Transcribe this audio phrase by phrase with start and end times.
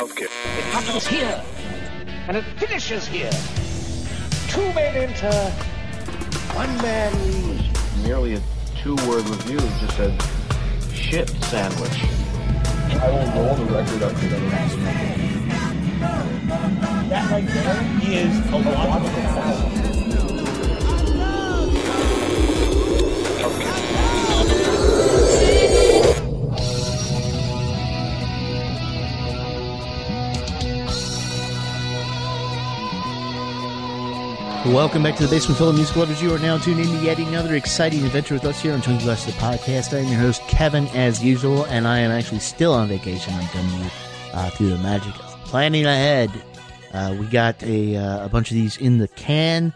[0.00, 0.24] Okay.
[0.24, 1.44] It happens here,
[2.26, 3.30] and it finishes here.
[4.48, 5.50] Two men enter,
[6.56, 8.02] one man leaves.
[8.02, 8.40] Nearly a
[8.82, 10.22] two-word review just said
[10.94, 12.00] shit sandwich.
[12.96, 14.76] I will roll the record up to the next
[17.10, 19.79] That right there is a logical fallacy.
[34.66, 36.20] Welcome back to the Basement Full of Music Lovers.
[36.20, 39.02] You are now tuned in to yet another exciting adventure with us here on Twenty
[39.02, 39.96] Glass the Podcast.
[39.96, 43.32] I am your host, Kevin, as usual, and I am actually still on vacation.
[43.32, 43.90] I'm coming you
[44.34, 46.30] uh, through the magic of planning ahead.
[46.92, 49.72] Uh, we got a, uh, a bunch of these in the can,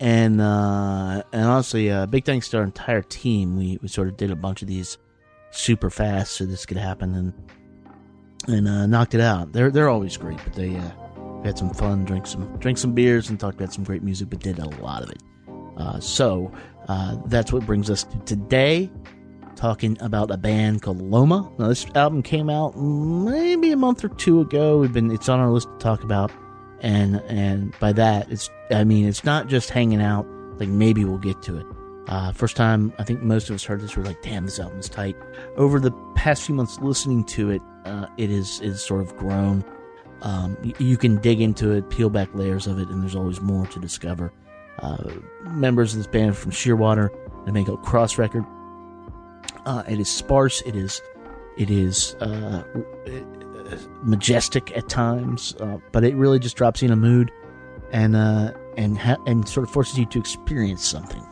[0.00, 3.56] and uh, and honestly, uh, big thanks to our entire team.
[3.56, 4.98] We, we sort of did a bunch of these
[5.50, 7.32] super fast so this could happen, and
[8.48, 9.52] and uh, knocked it out.
[9.52, 10.90] They're they're always great, but they uh,
[11.40, 14.30] we had some fun, drank some drank some beers, and talked about some great music,
[14.30, 15.22] but did a lot of it.
[15.76, 16.50] Uh, so
[16.88, 18.90] uh, that's what brings us to today,
[19.54, 21.50] talking about a band called Loma.
[21.58, 24.78] Now this album came out maybe a month or two ago.
[24.78, 26.30] We've been it's on our list to talk about,
[26.80, 30.26] and and by that it's I mean it's not just hanging out.
[30.58, 31.66] Like maybe we'll get to it.
[32.08, 34.78] Uh, first time I think most of us heard this, we're like, "Damn, this album
[34.78, 35.16] is tight."
[35.56, 39.64] Over the past few months listening to it, uh, it is is sort of grown.
[40.22, 43.66] Um, you, can dig into it, peel back layers of it, and there's always more
[43.66, 44.32] to discover.
[44.78, 45.10] Uh,
[45.42, 47.10] members of this band from Shearwater,
[47.46, 48.44] a cross record.
[49.66, 50.62] Uh, it is sparse.
[50.62, 51.00] It is,
[51.56, 52.62] it is uh,
[54.02, 57.30] majestic at times, uh, but it really just drops you in a mood,
[57.92, 61.22] and uh, and ha- and sort of forces you to experience something,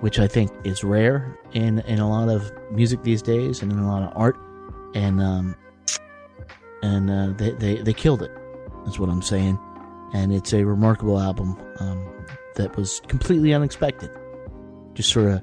[0.00, 3.78] which I think is rare in in a lot of music these days, and in
[3.78, 4.36] a lot of art,
[4.94, 5.56] and um,
[6.82, 8.30] and uh, they, they they killed it.
[8.84, 9.58] That's what I'm saying,
[10.14, 14.10] and it's a remarkable album um, that was completely unexpected.
[14.94, 15.42] Just sort of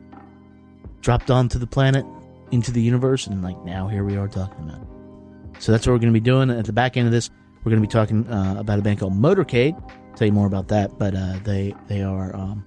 [1.01, 2.05] dropped onto the planet,
[2.51, 4.81] into the universe, and like now here we are talking about.
[4.81, 5.61] it.
[5.61, 6.49] So that's what we're going to be doing.
[6.49, 7.29] At the back end of this,
[7.63, 9.75] we're going to be talking uh, about a band called Motorcade.
[10.15, 12.65] tell you more about that, but uh, they they are um,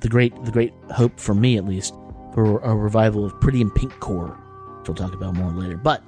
[0.00, 1.94] the great the great hope for me at least
[2.32, 4.38] for a revival of Pretty in Pink Core,
[4.78, 5.76] which we'll talk about more later.
[5.76, 6.02] But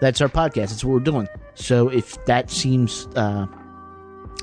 [0.00, 0.70] that's our podcast.
[0.70, 1.28] That's what we're doing.
[1.58, 3.46] So if that seems uh,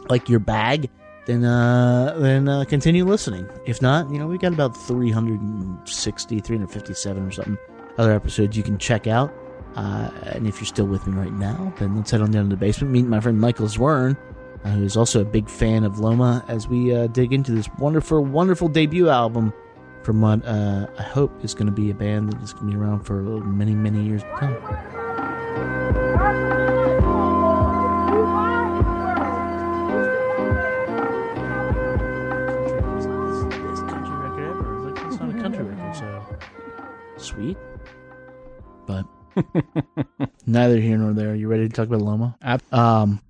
[0.09, 0.89] like your bag,
[1.25, 3.49] then uh, then uh, continue listening.
[3.65, 7.57] If not, you know we got about 360, 357 or something
[7.97, 9.33] other episodes you can check out.
[9.75, 12.49] Uh, and if you're still with me right now, then let's head on down to
[12.49, 12.93] the basement.
[12.93, 14.15] Meet my friend Michael Zwern,
[14.63, 17.67] uh, who is also a big fan of Loma, as we uh, dig into this
[17.77, 19.53] wonderful, wonderful debut album
[20.03, 22.77] from what uh, I hope is going to be a band that is going to
[22.77, 24.55] be around for many, many years to come.
[37.35, 37.57] Sweet.
[38.87, 39.05] But
[40.45, 41.35] neither here nor there.
[41.35, 42.37] You ready to talk about Loma?
[42.71, 43.21] Um,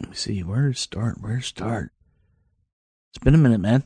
[0.00, 0.42] let me see.
[0.42, 1.20] Where to start?
[1.20, 1.92] Where to start?
[3.12, 3.84] It's been a minute, man.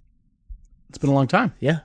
[0.89, 1.55] It's been a long time.
[1.61, 1.81] Yeah.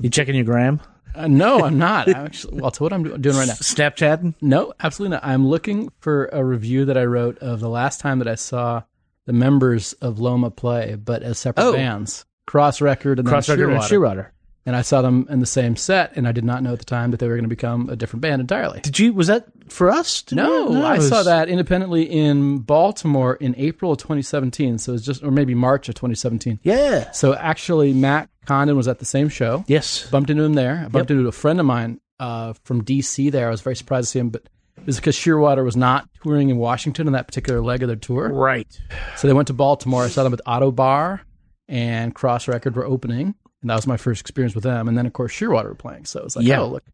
[0.00, 0.80] You checking your gram?
[1.14, 2.08] Uh, no, I'm not.
[2.08, 3.54] I'm actually, well, to what I'm doing right now.
[3.54, 4.34] Snapchatting?
[4.42, 5.24] No, absolutely not.
[5.24, 8.82] I'm looking for a review that I wrote of the last time that I saw
[9.24, 11.72] the members of Loma play, but as separate Oh.
[11.72, 12.26] bands.
[12.46, 14.28] Cross Record and then Cross record and Shearwater.
[14.66, 16.84] And I saw them in the same set, and I did not know at the
[16.84, 18.80] time that they were going to become a different band entirely.
[18.80, 19.12] Did you?
[19.14, 20.24] Was that for us?
[20.32, 20.82] No, do?
[20.82, 24.78] I it saw that independently in Baltimore in April of 2017.
[24.78, 26.58] So it was just, or maybe March of 2017.
[26.64, 27.12] Yeah.
[27.12, 29.64] So actually, Matt Condon was at the same show.
[29.68, 30.10] Yes.
[30.10, 30.82] bumped into him there.
[30.84, 31.18] I bumped Yep.
[31.18, 33.46] into a friend of mine uh, from DC there.
[33.46, 34.42] I was very surprised to see him, but
[34.78, 37.96] it was because Shearwater was not touring in Washington on that particular leg of their
[37.96, 38.32] tour.
[38.32, 38.66] Right.
[39.16, 40.02] So they went to Baltimore.
[40.02, 41.20] I saw them at Ottobar
[41.68, 43.36] and Cross Record were opening.
[43.66, 44.86] And that was my first experience with them.
[44.86, 46.04] And then, of course, Shearwater were playing.
[46.04, 46.60] So it's like, Yeah.
[46.60, 46.84] oh, look,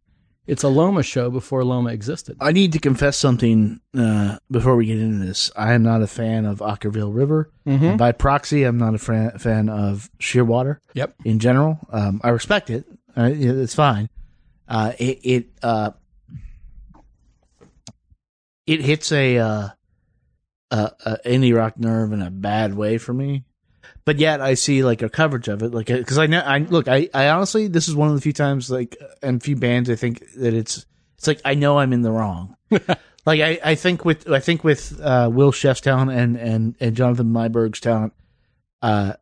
[0.46, 2.38] it's a Loma show before Loma existed.
[2.40, 5.50] I need to confess something uh, before we get into this.
[5.54, 7.50] I am not a fan of Okkervil River.
[7.66, 7.84] Mm-hmm.
[7.84, 10.78] And by proxy, I'm not a fan, fan of Shearwater.
[10.94, 11.14] Yep.
[11.26, 11.78] in general.
[11.90, 12.86] Um, I respect it.
[13.14, 14.08] Uh, it's fine.
[14.66, 15.90] Uh, it it uh,
[18.66, 19.68] it hits a, uh,
[20.70, 23.44] a, a indie rock nerve in a bad way for me.
[24.04, 26.88] But yet I see like a coverage of it, like because I know I look
[26.88, 29.94] I I honestly this is one of the few times like and few bands I
[29.94, 30.84] think that it's
[31.16, 32.56] it's like I know I'm in the wrong.
[32.70, 36.96] like I, I think with I think with uh, Will Sheff's talent and and and
[36.96, 38.12] Jonathan Meiburg's talent,
[38.82, 39.12] uh,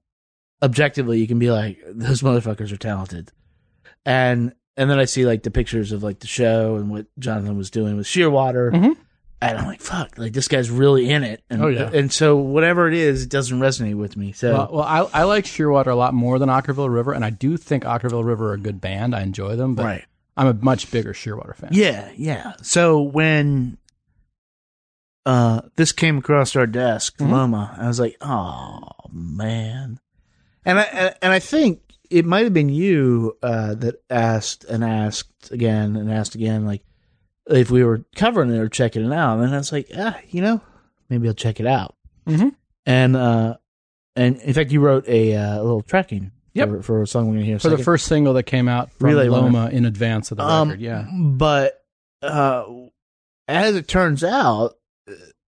[0.63, 3.33] objectively you can be like those motherfuckers are talented,
[4.07, 7.59] and and then I see like the pictures of like the show and what Jonathan
[7.59, 8.97] was doing with Shearwater, Mhm.
[9.43, 11.43] And I'm like, fuck, like this guy's really in it.
[11.49, 11.91] And, Oh, yeah.
[11.93, 14.33] And so whatever it is, it doesn't resonate with me.
[14.33, 17.31] So Well, well I, I like Shearwater a lot more than Okkervil River, and I
[17.31, 19.15] do think Okkervil River are a good band.
[19.15, 20.05] I enjoy them, but right.
[20.37, 21.71] I'm a much bigger Shearwater fan.
[21.73, 22.53] Yeah, yeah.
[22.63, 23.79] So when
[25.27, 27.33] uh this came across our desk, Mm-hmm.
[27.33, 28.81] Loma, I was like, oh
[29.13, 30.01] man.
[30.65, 35.51] And I and I think it might have been you uh that asked and asked
[35.51, 36.83] again and asked again, like
[37.49, 39.39] if we were covering it or checking it out.
[39.41, 40.61] And I was like, ah, you know,
[41.09, 41.95] maybe I'll check it out.
[42.27, 42.55] Mhm.
[42.87, 43.57] And uh
[44.17, 46.69] and in fact you wrote a, uh, little tracking Yep.
[46.69, 48.67] for, for a song we're gonna hear in a For the first single that came
[48.69, 49.43] out from Relay Runner.
[49.43, 51.07] Loma in advance of the Um, record, yeah.
[51.13, 51.83] But
[52.23, 52.65] uh,
[53.49, 54.75] as it turns out,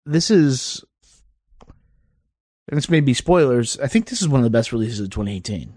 [0.07, 0.85] this is,
[2.69, 3.79] and this may be spoilers.
[3.81, 5.73] I think this is one of the best releases of 2018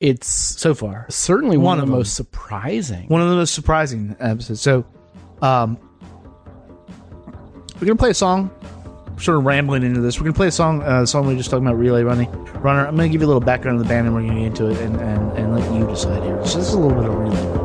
[0.00, 1.06] It's so far.
[1.08, 1.98] certainly One one, of of the them.
[2.00, 3.08] most surprising.
[3.08, 4.60] One of the most surprising episodes.
[4.60, 4.84] So,
[5.42, 5.78] um,
[7.80, 8.50] we're gonna play a song.
[9.18, 10.18] Sort of rambling into this.
[10.18, 10.82] We're gonna play a song.
[10.82, 12.30] Uh, the song we were just talking about, relay running
[12.62, 12.86] runner.
[12.86, 14.70] I'm gonna give you a little background of the band, and we're gonna get into
[14.70, 16.44] it, and, and, and let you decide here.
[16.46, 17.61] So this is a little bit of relay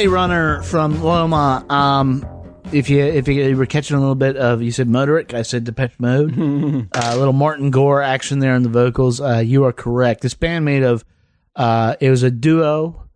[0.00, 1.64] relay runner from Loma.
[1.68, 2.24] Um,
[2.72, 5.64] if you if you were catching a little bit of, you said Motorik, I said
[5.64, 6.32] Depeche Mode.
[6.94, 9.20] uh, a little Martin Gore action there in the vocals.
[9.20, 10.22] Uh, you are correct.
[10.22, 11.04] This band made of,
[11.56, 13.06] uh, it was a duo.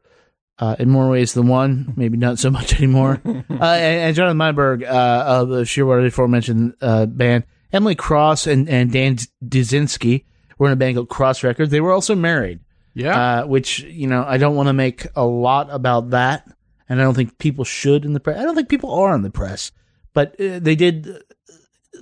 [0.56, 3.20] Uh, in more ways than one, maybe not so much anymore.
[3.26, 7.42] uh, and, and Jonathan Meiburg uh, of the Shearwater aforementioned uh, band,
[7.72, 10.24] Emily Cross and, and Dan Duszynski
[10.56, 11.72] were in a band called Cross Records.
[11.72, 12.60] They were also married
[12.94, 13.40] Yeah.
[13.40, 16.46] uh, which you know I don't want to make a lot about that,
[16.88, 18.38] and I don't think people should in the press.
[18.38, 19.72] I don't think people are in the press,
[20.12, 21.18] but uh, they did uh,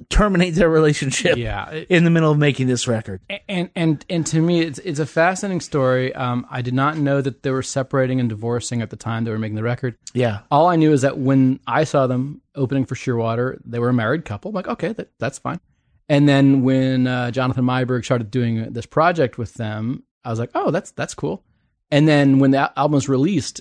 [0.08, 1.68] terminate their relationship yeah.
[1.70, 3.20] It- in the middle of making this record.
[3.48, 7.20] and and and to me it's it's a fascinating story um i did not know
[7.20, 10.40] that they were separating and divorcing at the time they were making the record Yeah,
[10.50, 13.94] all i knew is that when i saw them opening for shearwater they were a
[13.94, 15.60] married couple I'm like okay that, that's fine
[16.08, 20.50] and then when uh, jonathan meiburg started doing this project with them i was like
[20.54, 21.44] oh that's that's cool
[21.90, 23.60] and then when the al- album was released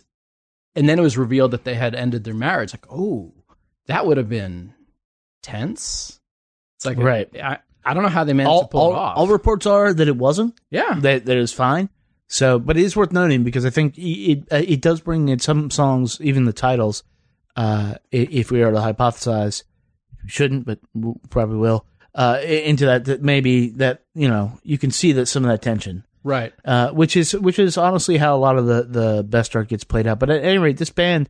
[0.76, 3.34] and then it was revealed that they had ended their marriage like oh
[3.88, 4.74] that would have been
[5.42, 6.20] tense
[6.82, 7.30] it's like Right.
[7.40, 9.68] I, I don't know how they managed all to pull all, it off all reports
[9.68, 10.60] are that it wasn't.
[10.72, 11.90] yeah That that it was fine.
[12.28, 15.30] So, but it is worth noting because I think it it, uh, it does bring
[15.30, 17.04] in some songs, even the titles.
[17.56, 19.64] Uh, if we are to hypothesize,
[20.26, 20.80] shouldn't, but
[21.30, 21.86] probably will.
[22.16, 25.62] Uh, into that, that maybe that you know you can see that some of that
[25.62, 26.04] tension.
[26.24, 29.70] Right uh, which is which is honestly how a lot of the the best art
[29.70, 30.20] gets played out.
[30.20, 31.30] But at any rate, this band,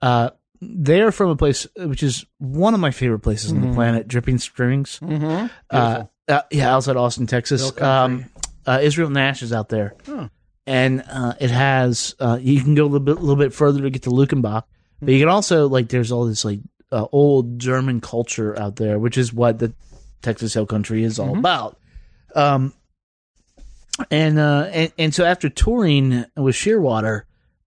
[0.00, 0.30] uh,
[0.62, 4.08] they are from a place which is one of my favorite places on the planet,
[4.08, 4.98] Dripping Springs.
[5.02, 5.46] Mm-hmm.
[5.70, 7.78] Uh, uh, yeah, outside Austin, Texas.
[7.80, 8.26] Um,
[8.66, 10.28] uh, Israel Nash is out there, Oh.
[10.66, 13.90] and uh, it has uh, you can go a little bit, little bit further to
[13.90, 14.64] get to Luckenbach,
[15.02, 16.60] but you can also like there's all this like
[16.92, 19.72] uh, old German culture out there, which is what the
[20.22, 21.78] Texas Hill Country is all about.
[22.34, 22.72] Um,
[24.10, 27.22] and uh, and and so after touring with Shearwater,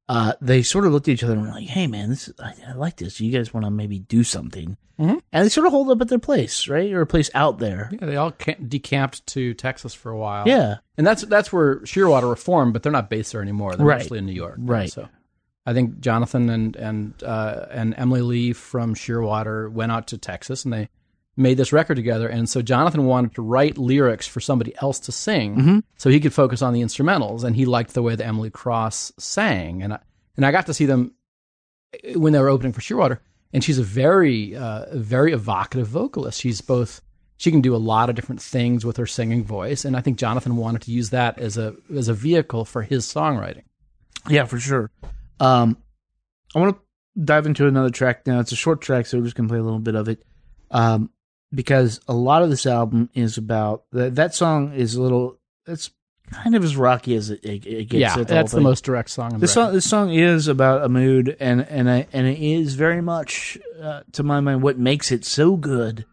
[0.09, 2.33] uh, they sort of looked at each other and were like, "Hey, man, this is,
[2.39, 3.19] I, I like this.
[3.19, 5.21] You guys want to maybe do something?" Mhm.
[5.31, 7.89] And they sort of hold up at their place, right, or a place out there.
[7.91, 8.31] Yeah, they all
[8.67, 10.47] decamped to Texas for a while.
[10.47, 13.75] Yeah, and that's that's where Shearwater reformed, but they're not based there anymore.
[13.75, 13.99] They're Right.
[14.01, 14.57] mostly in New York.
[14.59, 14.91] Right.
[14.91, 15.09] So,
[15.65, 20.63] I think Jonathan and and uh, and Emily Lee from Shearwater went out to Texas
[20.63, 20.89] and they
[21.35, 22.27] made this record together.
[22.27, 25.79] And so Jonathan wanted to write lyrics for somebody else to sing, Mm-hmm.
[25.97, 27.43] so he could focus on the instrumentals.
[27.43, 29.99] And he liked the way that Emily Cross sang, and I,
[30.37, 31.13] and I got to see them
[32.15, 33.19] when they were opening for Shearwater.
[33.51, 36.39] And she's a very, uh, very evocative vocalist.
[36.41, 37.01] She's both
[37.37, 40.17] she can do a lot of different things with her singing voice, and I think
[40.17, 43.63] Jonathan wanted to use that as a as a vehicle for his songwriting.
[44.29, 44.89] yeah, for sure.
[45.39, 45.77] Um,
[46.55, 46.81] I want to
[47.21, 48.39] dive into another track now.
[48.39, 50.23] It's a short track, so we're just gonna play a little bit of it.
[50.71, 51.09] Um,
[51.53, 54.15] because a lot of this album is about that.
[54.15, 55.38] That song is a little.
[55.67, 55.91] It's
[56.31, 58.00] kind of as rocky as it, it, it gets.
[58.00, 59.33] yeah, at that's the whole most direct song.
[59.33, 62.39] On the This song, this song is about a mood, and and I, and it
[62.39, 66.05] is very much, uh, to my mind, what makes it so good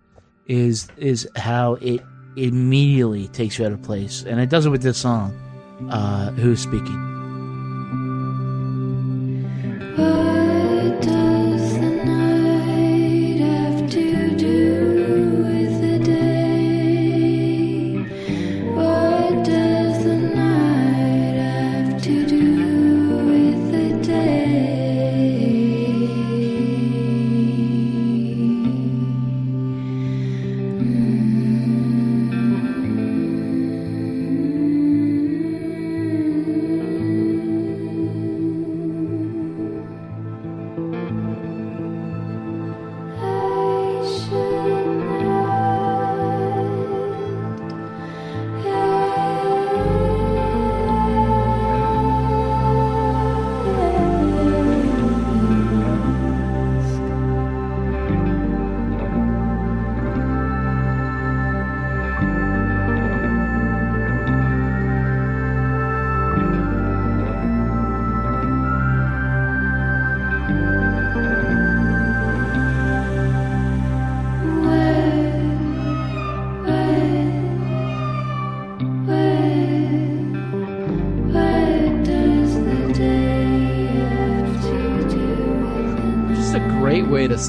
[0.46, 2.02] is is how it
[2.36, 5.36] immediately takes you out of place, and it does it with this song.
[5.90, 7.06] Uh, who's speaking?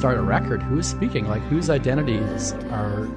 [0.02, 0.64] Start a record.
[0.64, 1.28] Who's speaking?
[1.28, 3.08] Like whose identities are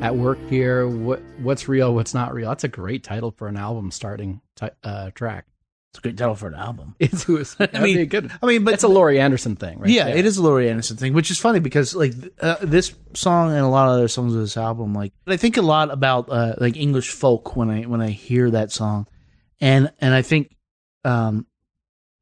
[0.00, 0.86] at work here?
[0.86, 1.92] What what's real?
[1.92, 2.50] What's not real?
[2.50, 5.46] That's a great title for an album starting ti uh, track.
[5.90, 6.94] It's a great title for an album.
[7.00, 7.56] It's who is.
[7.58, 8.30] I mean- good.
[8.40, 9.90] I mean, but It's a Laurie Anderson thing, right?
[9.90, 13.50] yeah, it is a Laurie Anderson thing, which is funny because like uh, this song
[13.50, 16.28] and a lot of other songs of this album, like I think a lot about
[16.30, 19.08] uh, like English folk when I when I hear that song,
[19.60, 20.54] and and I think
[21.04, 21.44] um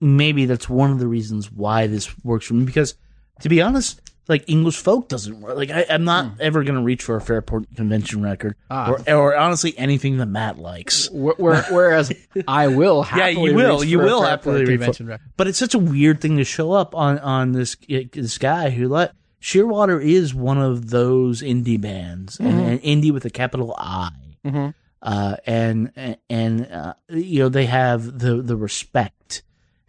[0.00, 2.94] maybe that's one of the reasons why this works for me because
[3.40, 4.00] to be honest.
[4.28, 5.56] Like English folk doesn't work.
[5.56, 8.72] Like I, I'm not ever gonna reach for a Fairport Convention record, Hmm.
[8.72, 8.90] Ah.
[8.92, 11.08] or or honestly anything that Matt likes.
[11.08, 12.12] Wh- where- whereas
[12.46, 13.80] I will Yeah, happily you will.
[13.80, 15.26] reach You for a will Fairport happily reach for- convention record.
[15.36, 17.76] But it's such a weird thing to show up on on this
[18.12, 19.12] this guy who let
[19.42, 24.10] Shearwater is one of those indie bands, and, and indie with a capital I.
[24.46, 24.72] Mhm.
[25.02, 29.21] Uh, and and uh, you know they have the the respect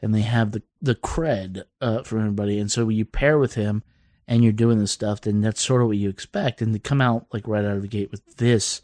[0.04, 3.56] and they have the the cred uh, from everybody, and so when you pair with
[3.56, 3.82] him
[4.28, 6.62] and you're doing this stuff, then that's sort of what you expect.
[6.62, 8.82] And to come out like right out of the gate with this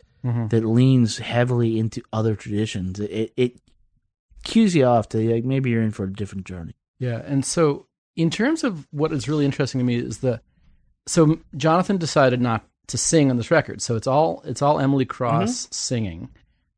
[0.49, 3.61] that leans heavily into other traditions, it it
[4.43, 6.75] cues you off to like maybe you're in for a different journey.
[6.99, 10.41] Yeah, and so in terms of what is really interesting to me is the
[11.05, 15.05] so Jonathan decided not to sing on this record, so it's all it's all Emily
[15.05, 16.29] Cross singing,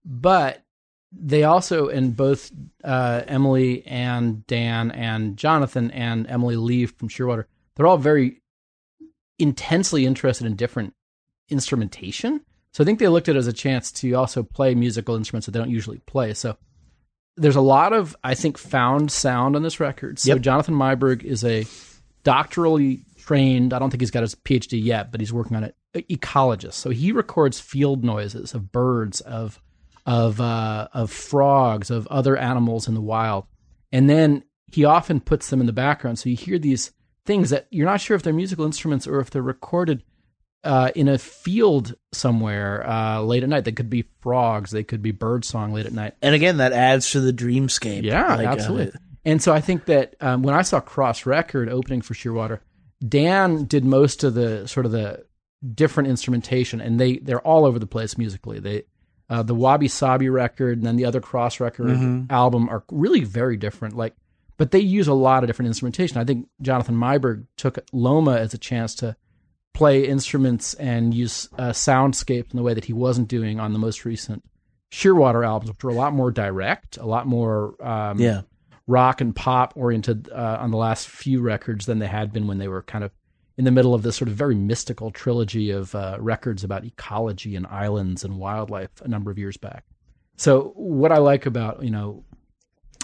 [0.05, 0.63] but
[1.11, 2.51] they also in both
[2.83, 8.41] uh, Emily and Dan and Jonathan and Emily Lee from Shearwater, they're all very
[9.37, 10.93] intensely interested in different
[11.49, 12.41] instrumentation.
[12.73, 15.45] So I think they looked at it as a chance to also play musical instruments
[15.45, 16.33] that they don't usually play.
[16.33, 16.57] So
[17.35, 20.19] there's a lot of I think found sound on this record.
[20.19, 20.41] So Yep.
[20.41, 21.65] Jonathan Meiburg is a
[22.23, 23.73] doctorally trained.
[23.73, 25.75] I don't think he's got his PhD yet, but he's working on it.
[25.93, 26.73] Ecologist.
[26.73, 29.61] So he records field noises of birds, of
[30.05, 33.45] of uh, of frogs, of other animals in the wild,
[33.91, 36.19] and then he often puts them in the background.
[36.19, 36.91] So you hear these
[37.25, 40.03] things that you're not sure if they're musical instruments or if they're recorded
[40.63, 43.65] uh, in a field somewhere uh, late at night.
[43.65, 44.71] They could be frogs.
[44.71, 46.15] They could be bird song late at night.
[46.21, 48.03] And again, that adds to the dreamscape.
[48.03, 48.87] Yeah, like, absolutely.
[48.87, 48.95] it.
[49.23, 52.59] And so I think that um, when I saw Cross Record opening for Shearwater,
[53.07, 55.25] Dan did most of the sort of the
[55.73, 58.59] different instrumentation, and they they're all over the place musically.
[58.59, 58.83] They
[59.31, 62.25] uh, the Wabi Sabi record and then the other Cross record Mm-hmm.
[62.29, 63.95] album are really very different.
[63.95, 64.13] Like,
[64.57, 66.17] but they use a lot of different instrumentation.
[66.19, 69.15] I think Jonathan Meiburg took Loma as a chance to
[69.73, 73.79] play instruments and use uh, soundscapes in the way that he wasn't doing on the
[73.79, 74.43] most recent
[74.91, 78.41] Shearwater albums, which were a lot more direct, a lot more um, Yeah.
[78.85, 82.57] rock and pop oriented uh, on the last few records than they had been when
[82.57, 83.11] they were kind of
[83.61, 87.55] in the middle of this sort of very mystical trilogy of uh, records about ecology
[87.55, 89.85] and islands and wildlife a number of years back.
[90.35, 92.23] So what I like about you know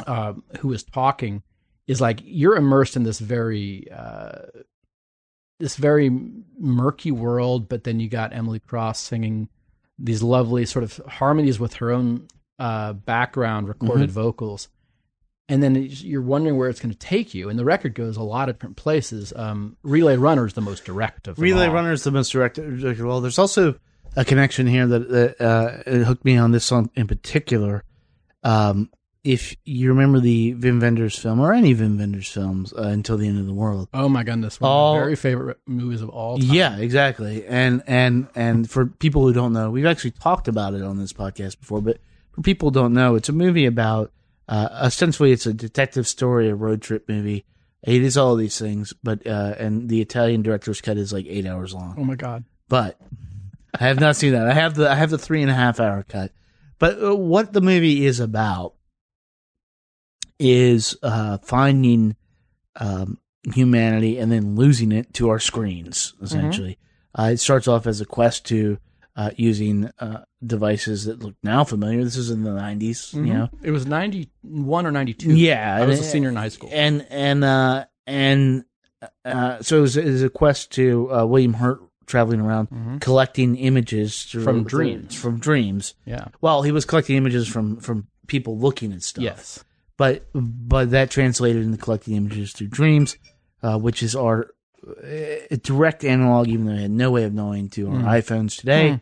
[0.07, 1.43] uh, who is talking
[1.85, 4.47] is like you're immersed in this very uh,
[5.59, 6.09] this very
[6.57, 9.49] murky world, but then you got Emily Cross singing
[9.99, 14.69] these lovely sort of harmonies with her own uh, background recorded vocals,
[15.50, 17.50] and then you're wondering where it's going to take you.
[17.50, 19.32] And the record goes a lot of different places.
[19.36, 21.74] Um, Relay Runner is the most direct of them Relay all.
[21.74, 22.58] Runner is the most direct.
[22.60, 23.80] Well, there's also
[24.16, 27.84] a connection here that, that uh, it hooked me on this song in particular.
[28.44, 28.89] Um,
[29.24, 33.27] if you remember the Wim Wenders film or any Wim Wenders films, uh, Until the
[33.27, 36.10] End of the World, Oh my goodness, one All- of my very favorite movies of
[36.10, 36.48] all time.
[36.50, 37.46] Yeah, exactly.
[37.46, 41.12] And and and for people who don't know, we've actually talked about it on this
[41.12, 41.82] podcast before.
[41.82, 41.98] But
[42.32, 44.12] for people who don't know, it's a movie about
[44.48, 47.46] uh, ostensibly it's a detective story, a road trip movie.
[47.84, 51.46] It is all these things, but uh, and the Italian director's cut is like eight
[51.46, 51.96] hours long.
[51.98, 52.44] Oh my god.
[52.68, 53.00] But
[53.80, 54.48] I have not seen that.
[54.48, 56.32] I have the I have the three and a half hour cut.
[56.80, 58.74] But uh, what the movie is about
[60.39, 62.16] is uh, finding
[62.75, 63.20] um,
[63.54, 66.13] humanity and then losing it to our screens.
[66.22, 66.77] Essentially,
[67.18, 68.77] uh, it starts off as a quest to
[69.17, 72.03] uh, using uh, devices that look now familiar.
[72.03, 73.50] This is in the 90s you know.
[73.63, 75.36] It was 91 or 92.
[75.36, 76.69] Yeah, I was a senior in high school.
[76.71, 78.63] and and uh and
[79.25, 83.55] uh so it was, it was a quest to uh, William Hurt traveling around collecting
[83.57, 84.51] images through- Mm-hmm.
[84.59, 85.15] From dreams.
[85.15, 85.94] from dreams.
[86.05, 86.27] Yeah.
[86.39, 89.24] Well, he was collecting images from from people looking at stuff.
[89.24, 89.63] Yes.
[89.98, 93.18] but but that translated into collecting images through dreams,
[93.63, 94.51] uh, which is our
[94.87, 98.05] uh, direct analog, even though I had no way of knowing to Mm.
[98.05, 99.01] our iPhones today.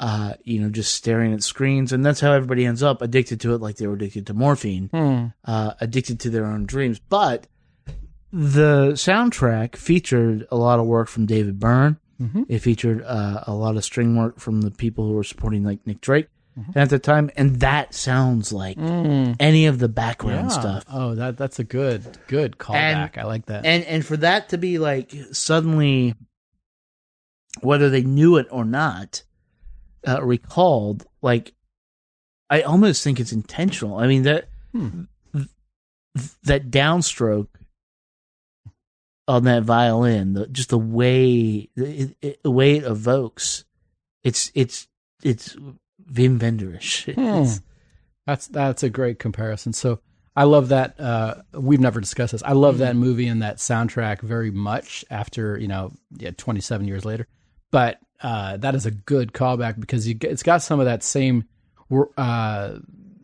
[0.00, 3.52] Uh, you know, just staring at screens, and that's how everybody ends up addicted to
[3.54, 7.00] it, like they were addicted to morphine uh, addicted to their own dreams.
[7.00, 7.48] But
[8.32, 11.98] the soundtrack featured a lot of work from David Byrne.
[12.48, 15.84] It featured uh, a lot of string work from the people who were supporting like
[15.86, 16.28] Nick Drake
[16.76, 20.60] at the time, and that sounds like any of the background Yeah.
[20.60, 20.84] stuff.
[20.92, 23.18] Oh, that that's a good good callback.
[23.18, 23.64] I like that.
[23.66, 26.14] And and for that to be like suddenly,
[27.62, 29.22] whether they knew it or not,
[30.06, 31.54] uh, recalled, like
[32.50, 33.98] I almost think it's intentional.
[33.98, 35.46] I mean that th-
[36.44, 37.48] that downstroke
[39.26, 43.64] on that violin, the, just the way it, it, the way it evokes,
[44.24, 44.88] it's it's
[45.22, 45.54] it's
[46.10, 47.08] Wim Wendersish.
[47.08, 47.60] It's-
[48.26, 49.72] That's that's a great comparison.
[49.72, 50.00] So
[50.36, 51.00] I love that.
[51.00, 52.42] Uh, we've never discussed this.
[52.44, 55.04] I love that movie and that soundtrack very much.
[55.10, 57.26] After you know, yeah, twenty seven years later,
[57.72, 61.44] but uh, that is a good callback because you it's got some of that same,
[62.16, 62.74] uh,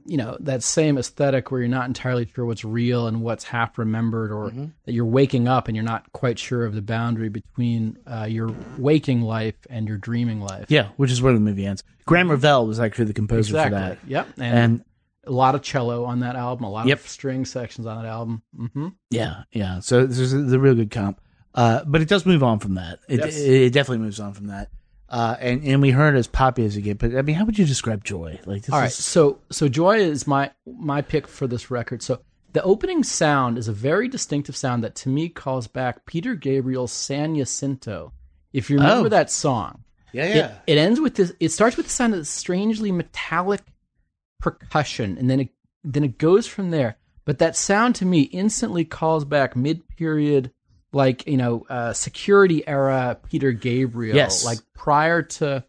[0.06, 3.78] you know, that same aesthetic where you're not entirely sure what's real and what's half
[3.78, 4.50] remembered, or
[4.84, 8.50] that you're waking up and you're not quite sure of the boundary between uh, your
[8.78, 10.66] waking life and your dreaming life.
[10.68, 11.82] yeah, which is where the movie ends.
[12.06, 13.78] Graeme Revell was actually the composer exactly.
[13.78, 13.98] for that.
[14.06, 14.28] Yep.
[14.36, 14.84] And
[15.26, 16.98] a lot of cello on that album, a lot Yep.
[17.00, 18.42] of string sections on that album.
[18.54, 19.80] hmm Yeah, yeah.
[19.80, 21.18] So this is a real good comp.
[21.54, 22.98] Uh, but it does move on from that.
[23.08, 23.38] It, Yes.
[23.38, 24.68] it, it definitely moves on from that.
[25.08, 27.58] Uh, and, and we heard as poppy as it get, but I mean, how would
[27.58, 28.40] you describe Joy?
[28.46, 32.02] Like, this All right, is, so so Joy is my my pick for this record.
[32.02, 32.20] So
[32.52, 36.92] the opening sound is a very distinctive sound that to me calls back Peter Gabriel's
[36.92, 38.12] San Jacinto.
[38.52, 39.10] If you remember Oh.
[39.10, 40.24] that song, yeah,
[40.66, 41.32] it, it ends with this.
[41.38, 43.60] It starts with the sound of this strangely metallic
[44.40, 45.48] percussion, and then it
[45.82, 46.96] then it goes from there.
[47.24, 50.50] But that sound to me instantly calls back mid period,
[50.94, 54.44] like you know, uh, security era Peter Gabriel, Yes.
[54.44, 55.64] like prior to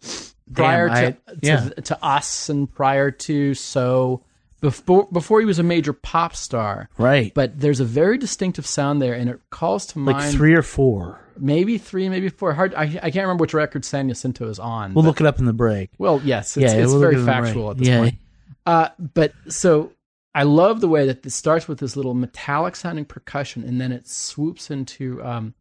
[0.53, 1.69] prior I- to, yeah.
[1.69, 4.23] to to us and prior to so
[4.61, 6.89] before before he was a major pop star.
[6.97, 7.33] right.
[7.33, 10.61] But there's a very distinctive sound there, and it calls to mind like three or
[10.63, 11.19] four.
[11.37, 12.53] maybe three, maybe four.
[12.53, 14.93] Hard, I, I can't remember which record San Jacinto is on.
[14.93, 15.91] We'll but- look it up in the break.
[15.97, 17.99] well, yes, it's, yeah, it's we'll very it in the factual at this yeah.
[17.99, 18.15] point.
[18.65, 19.91] Uh, but so
[20.35, 23.91] I love the way that this starts with this little metallic sounding percussion, and then
[23.93, 25.53] it swoops into um,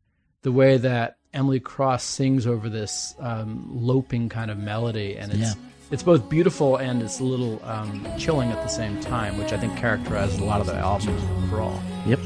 [0.43, 5.55] the way that Emily Cross sings over this um, loping kind of melody, and it's
[5.55, 5.63] Yeah.
[5.93, 9.59] it's both beautiful and it's a little um, chilling at the same time, which I
[9.59, 11.81] think characterizes a lot of the album overall.
[12.07, 12.19] Yep.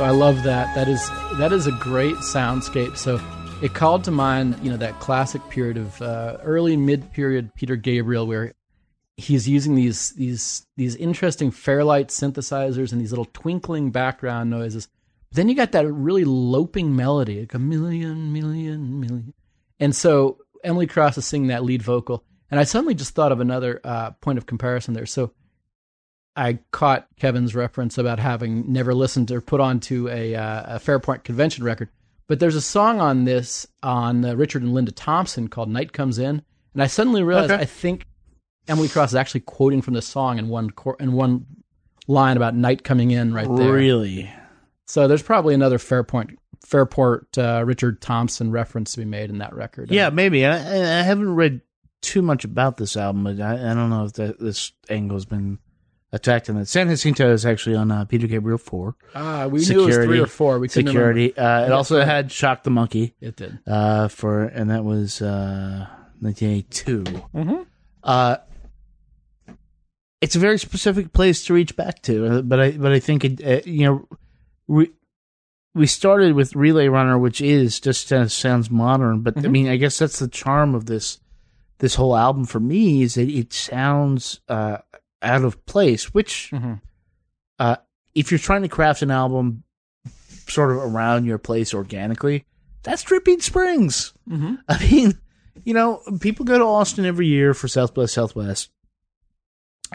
[0.00, 0.74] So I love that.
[0.74, 2.96] That is that is a great soundscape.
[2.96, 3.20] So
[3.60, 7.76] it called to mind, you know, that classic period of uh, early mid period Peter
[7.76, 8.54] Gabriel, where
[9.18, 14.88] he's using these these these interesting Fairlight synthesizers and these little twinkling background noises.
[15.32, 19.34] Then you got that really loping melody, like a million, million, million.
[19.80, 23.40] And so Emily Cross is singing that lead vocal, and I suddenly just thought of
[23.40, 25.04] another uh, point of comparison there.
[25.04, 25.34] So
[26.36, 31.24] I caught Kevin's reference about having never listened or put onto a, uh, a Fairpoint
[31.24, 31.90] convention record.
[32.28, 36.18] But there's a song on this on uh, Richard and Linda Thompson called "Night Comes
[36.18, 36.42] In,"
[36.74, 37.62] and I suddenly realized Okay.
[37.62, 38.06] I think
[38.68, 41.46] Emily Cross is actually quoting from this song in one cor- in one
[42.06, 43.72] line about night coming in right there.
[43.72, 44.30] Really?
[44.86, 49.52] So there's probably another Fairpoint Fairport uh, Richard Thompson reference to be made in that
[49.54, 49.90] record.
[49.90, 50.46] Yeah, maybe.
[50.46, 51.62] I, I I haven't read
[52.00, 55.58] too much about this album, but I, I don't know if that, this angle's been
[56.12, 56.66] attacked that.
[56.68, 58.94] San Jacinto is actually on uh, Peter Gabriel 4.
[59.14, 60.58] Ah, we knew it was three or four.
[60.58, 60.68] We.
[60.68, 61.36] Security.
[61.36, 63.14] Uh, it also had Shock the Monkey.
[63.20, 63.58] It did.
[63.66, 65.86] uh, for and that was uh,
[66.20, 67.04] 1982.
[67.34, 67.66] Mhm.
[68.02, 68.36] Uh,
[70.20, 73.24] it's a very specific place to reach back to, uh, but I but I think
[73.24, 74.08] it uh, you know
[74.66, 74.90] we
[75.74, 79.76] we started with Relay Runner, which is just uh, sounds modern, but I mean I
[79.76, 81.20] guess that's the charm of this
[81.78, 84.78] this whole album for me is that it sounds uh,
[85.22, 86.80] out of place, which Mhm.
[87.58, 87.76] uh,
[88.14, 89.64] if you're trying to craft an album
[90.48, 92.44] sort of around your place organically,
[92.82, 94.12] that's Dripping Springs.
[94.28, 94.58] Mhm.
[94.68, 95.18] I mean,
[95.64, 98.70] you know, people go to Austin every year for South by Southwest,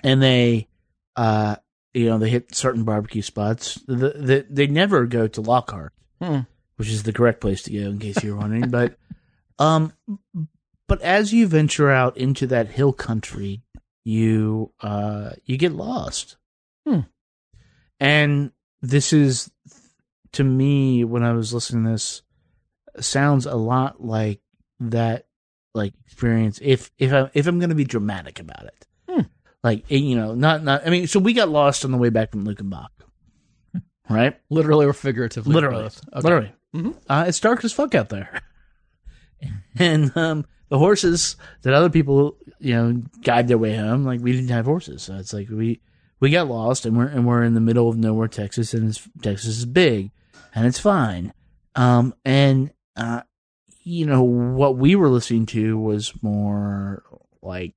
[0.04, 0.68] and they,
[1.16, 1.56] uh,
[1.94, 3.76] you know, they hit certain barbecue spots.
[3.88, 6.40] The, the, they never go to Lockhart, Hmm.
[6.76, 8.70] which is the correct place to go, in case you're wondering.
[8.70, 8.98] but,
[9.60, 9.94] um,
[10.88, 13.62] but as you venture out into that hill country,
[14.06, 16.38] you uh, you get lost.
[16.88, 17.02] Hmm.
[18.00, 19.52] And this is,
[20.34, 22.22] to me, when I was listening to this,
[23.00, 24.40] sounds a lot like
[24.80, 25.26] that
[25.74, 28.88] like experience if if I if I'm gonna be dramatic about it.
[29.10, 29.22] Hmm.
[29.64, 32.10] Like eh, you know, not not I mean, so we got lost on the way
[32.10, 32.88] back from Luckenbach.
[34.08, 34.40] Right?
[34.52, 35.52] Literally or figuratively?
[35.52, 35.86] Literally.
[35.86, 36.00] Okay.
[36.22, 36.54] Literally.
[36.76, 36.96] Mhm.
[37.10, 38.40] Uh, it's dark as fuck out there.
[39.80, 44.32] and um the horses that other people, you know, guide their way home, like we
[44.32, 45.04] didn't have horses.
[45.04, 45.82] So it's like we
[46.20, 49.08] we got lost and we're and we're in the middle of nowhere, Texas, and it's,
[49.22, 50.12] Texas is big
[50.54, 51.34] and it's fine.
[51.76, 53.22] Um and uh
[53.84, 57.04] you know, what we were listening to was more
[57.44, 57.76] like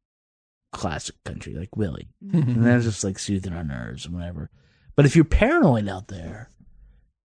[0.72, 2.08] classic country, like Willie.
[2.32, 4.50] and that's just like soothing our nerves and whatever.
[4.96, 6.48] But if you're paranoid out there,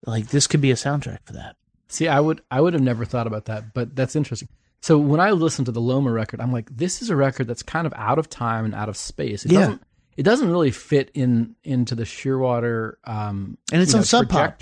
[0.05, 1.55] like this could be a soundtrack for that.
[1.89, 4.47] See, I would I would have never thought about that, but that's interesting.
[4.81, 7.63] So when I listen to the Loma record, I'm like, this is a record that's
[7.63, 9.45] kind of out of time and out of space.
[9.45, 9.59] It Yeah.
[9.59, 9.83] doesn't
[10.17, 14.61] it doesn't really fit in into the Shearwater um And it's on know, Sub Pop.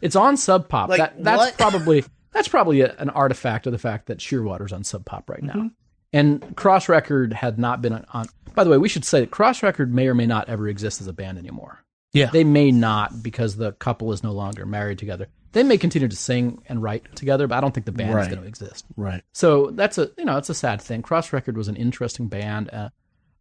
[0.00, 0.88] It's on Sub Pop.
[0.88, 1.58] Like, that that's what?
[1.58, 5.42] probably that's probably a, an artifact of the fact that Shearwater's on Sub Pop right
[5.42, 5.54] now.
[5.54, 5.66] Mm-hmm.
[6.12, 8.26] And Cross Record had not been on, on.
[8.54, 11.00] By the way, we should say that Cross Record may or may not ever exist
[11.00, 11.84] as a band anymore.
[12.12, 12.30] Yeah.
[12.32, 15.28] They may not because the couple is no longer married together.
[15.52, 18.14] They may continue to sing and write together, but I don't think the band is
[18.16, 18.30] Right.
[18.30, 18.84] going to exist.
[18.96, 19.22] right.
[19.32, 21.02] So that's a you know it's a sad thing.
[21.02, 22.70] Cross Record was an interesting band.
[22.72, 22.90] Uh,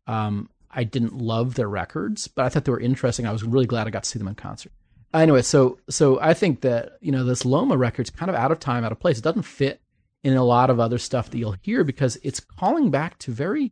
[0.07, 3.25] um, I didn't love their records, but I thought they were interesting.
[3.27, 4.71] I was really glad I got to see them in concert.
[5.13, 8.59] Anyway, so so I think that you know this Loma record's kind of out of
[8.59, 9.17] time, out of place.
[9.17, 9.81] It doesn't fit
[10.23, 13.71] in a lot of other stuff that you'll hear because it's calling back to very,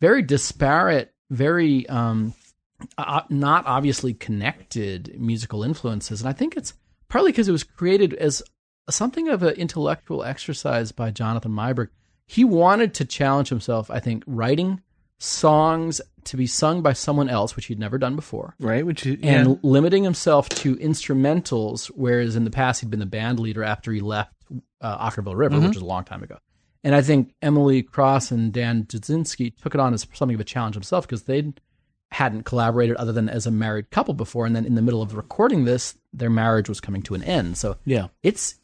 [0.00, 2.32] very disparate, very um,
[2.96, 6.74] uh, not obviously connected musical influences, and I think it's
[7.08, 8.42] partly because it was created as
[8.90, 11.88] something of an intellectual exercise by Jonathan Meiburg.
[12.26, 14.82] He wanted to challenge himself, I think, writing
[15.18, 18.84] songs to be sung by someone else, which he'd never done before, Right.
[18.84, 23.40] Which is, and limiting himself to instrumentals, whereas in the past he'd been the band
[23.40, 24.32] leader after he left
[24.80, 26.38] uh, Okkervil River, which was a long time ago.
[26.84, 30.44] And I think Emily Cross and Dan Duszynski took it on as something of a
[30.44, 31.52] challenge himself because they
[32.10, 34.46] hadn't collaborated other than as a married couple before.
[34.46, 37.58] And then in the middle of recording this, their marriage was coming to an end.
[37.58, 38.08] So yeah.
[38.22, 38.56] it's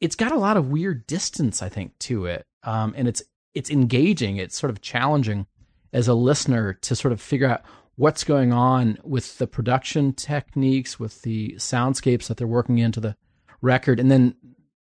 [0.00, 3.22] it's got a lot of weird distance, I think, to it, um, and it's
[3.54, 4.36] it's engaging.
[4.36, 5.46] It's sort of challenging
[5.92, 7.62] as a listener to sort of figure out
[7.96, 13.16] what's going on with the production techniques, with the soundscapes that they're working into the
[13.60, 14.36] record, and then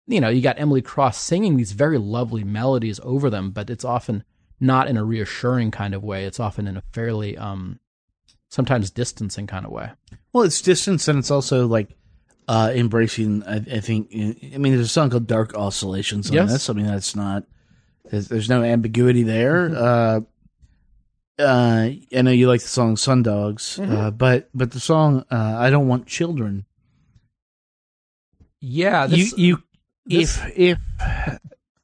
[0.07, 3.85] you know you got Emily Cross singing these very lovely melodies over them, but it's
[3.85, 4.23] often
[4.61, 6.25] not in a reassuring kind of way.
[6.25, 7.81] It's often in a fairly um,
[8.49, 9.91] sometimes distancing kind of way.
[10.33, 11.97] Well, it's distance and it's also like
[12.49, 13.43] uh embracing.
[13.45, 14.11] I, I think.
[14.13, 16.53] I mean, there's a song called "Dark Oscillations" on Yes.
[16.53, 16.71] this.
[16.71, 17.45] I mean, that's not.
[18.11, 19.71] There's, there's no ambiguity there.
[19.77, 20.21] Uh,
[21.39, 25.71] uh, I know you like the song "Sundogs," uh, but but the song uh, "I
[25.71, 26.65] Don't Want Children"
[28.61, 29.63] Yeah, you you
[30.07, 31.41] this- if if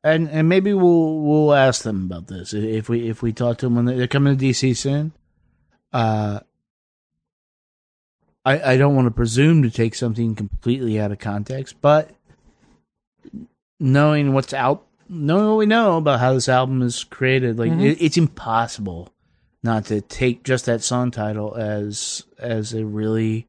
[0.07, 3.67] and and maybe we'll we'll ask them about this if we if we talk to
[3.67, 5.13] them when they're coming to DC soon.
[5.93, 6.41] Uh,
[8.45, 12.11] I I don't want to presume to take something completely out of context, but
[13.81, 18.01] knowing what's out, knowing what we know about how this album is created, like it,
[18.01, 19.13] it's impossible
[19.65, 23.49] not to take just that song title as as a really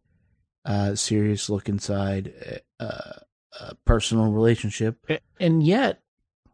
[0.66, 3.14] uh, serious look inside uh,
[3.60, 4.98] a personal relationship.
[5.40, 6.02] And yet,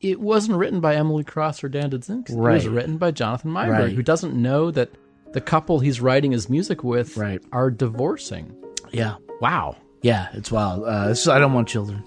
[0.03, 2.31] it wasn't written by Emily Cross or Dan Duszynski.
[2.31, 3.93] It was written by Jonathan Meyerberg, Right.
[3.93, 4.91] who doesn't know that
[5.31, 7.41] the couple he's writing his music with Right.
[7.51, 8.53] are divorcing.
[8.91, 9.77] Yeah, Wow.
[10.01, 10.83] yeah, it's wild.
[10.83, 12.03] Uh, this is, I don't want children.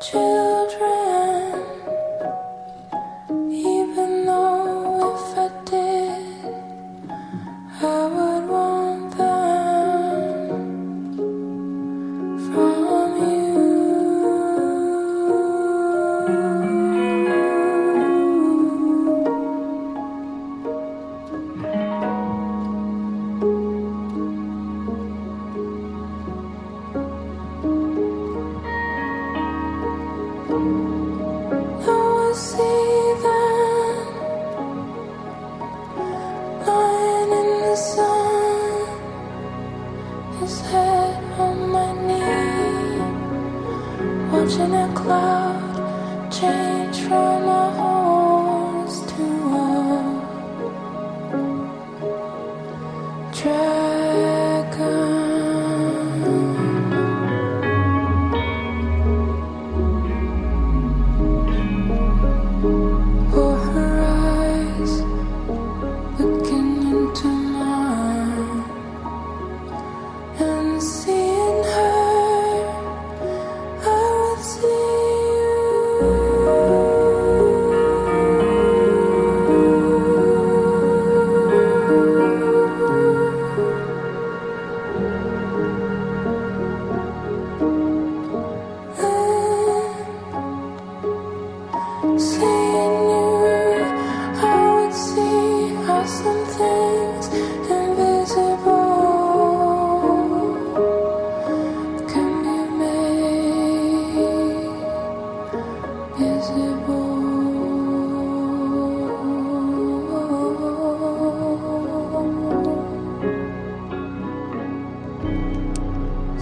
[0.00, 1.01] Children,
[30.62, 30.91] I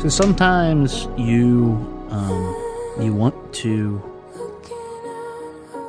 [0.01, 2.57] So sometimes you um,
[2.99, 4.03] you want to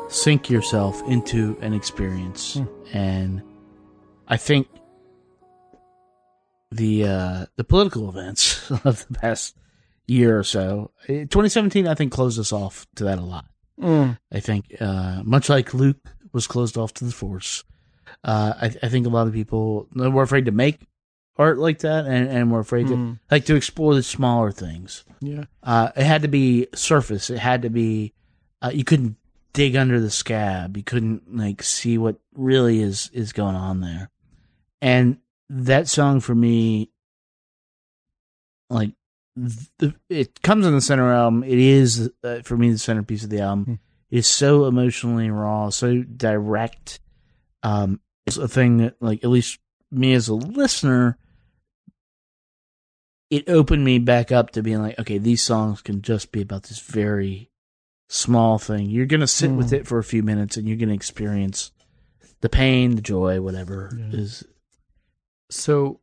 [0.10, 2.60] sink yourself into an experience,
[2.91, 3.41] and
[4.28, 4.67] I think
[6.71, 9.56] the uh, the political events of the past
[10.08, 13.45] year or so, eh, 2017, I think closed us off to that a lot.
[14.30, 17.63] I think, uh, much like Luke was closed off to the Force,
[18.26, 20.82] uh, I, I think a lot of people were afraid to make
[21.38, 25.04] art like that, and, and were afraid to like to explore the smaller things.
[25.22, 25.46] Yeah.
[25.63, 27.30] Uh, it had to be surface.
[27.30, 28.13] It had to be.
[28.62, 29.15] Uh, you couldn't
[29.54, 30.78] dig under the scab.
[30.78, 34.10] You couldn't like see what really is is going on there.
[34.82, 35.17] And
[35.50, 36.89] that song for me,
[38.70, 38.91] like,
[39.36, 41.44] the, it comes in the center album.
[41.44, 43.80] It is uh, for me the centerpiece of the album.
[44.10, 47.00] It is so emotionally raw, so direct.
[47.63, 49.60] Um, it's a thing that, like, at least
[49.91, 51.17] me as a listener,
[53.30, 56.63] it opened me back up to being like, okay, these songs can just be about
[56.63, 57.49] this very
[58.10, 58.89] small thing.
[58.89, 59.75] You're gonna sit with hmm.
[59.75, 61.71] it for a few minutes, and you're gonna experience
[62.41, 64.43] the pain, the joy, whatever is.
[65.49, 66.01] So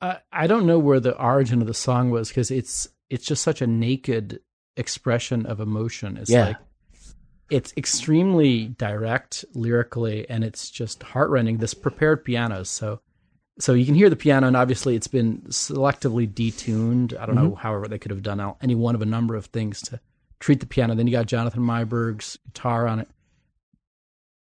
[0.00, 3.42] I I don't know where the origin of the song was because it's it's just
[3.42, 4.40] such a naked
[4.76, 6.16] expression of emotion.
[6.16, 6.46] It's Yeah.
[6.46, 6.56] like
[7.50, 11.58] it's extremely direct lyrically and it's just heartrending.
[11.58, 13.00] This prepared piano, so
[13.58, 17.18] so you can hear the piano, and obviously it's been selectively detuned.
[17.18, 19.80] I don't know, however they could have done any one of a number of things
[19.82, 20.00] to
[20.40, 20.94] treat the piano.
[20.94, 23.08] Then you got Jonathan Meiburg's guitar on it.